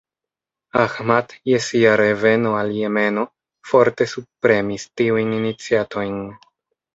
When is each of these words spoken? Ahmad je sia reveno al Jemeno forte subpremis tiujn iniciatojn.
Ahmad 0.83 1.33
je 1.49 1.59
sia 1.65 1.91
reveno 2.01 2.53
al 2.61 2.73
Jemeno 2.77 3.27
forte 3.73 4.09
subpremis 4.15 4.87
tiujn 5.03 5.37
iniciatojn. 5.43 6.19